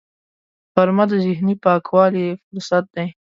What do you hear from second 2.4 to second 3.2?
فرصت دی